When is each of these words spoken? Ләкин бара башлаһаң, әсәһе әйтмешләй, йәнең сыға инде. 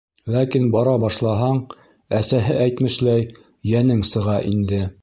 Ләкин 0.35 0.63
бара 0.75 0.95
башлаһаң, 1.03 1.61
әсәһе 2.21 2.59
әйтмешләй, 2.65 3.31
йәнең 3.75 4.07
сыға 4.15 4.43
инде. 4.57 4.87